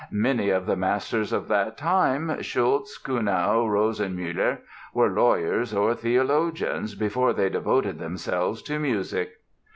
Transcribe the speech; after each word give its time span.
Many 0.09 0.49
of 0.49 0.65
the 0.65 0.75
masters 0.75 1.31
of 1.31 1.47
that 1.49 1.77
time, 1.77 2.29
Schütz, 2.39 2.99
Kuhnau, 2.99 3.67
Rosenmüller, 3.69 4.61
were 4.95 5.11
lawyers 5.11 5.75
or 5.75 5.93
theologians, 5.93 6.95
before 6.95 7.33
they 7.33 7.49
devoted 7.49 7.99
themselves 7.99 8.63
to 8.63 8.79
music." 8.79 9.37